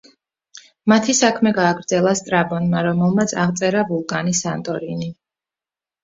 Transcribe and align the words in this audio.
მათი 0.91 1.13
საქმე 1.17 1.51
გააგრძელა 1.57 2.13
სტრაბონმა, 2.21 2.81
რომელმაც 2.87 3.33
აღწერა 3.43 3.83
ვულკანი 3.91 4.33
სანტორინი. 4.41 5.11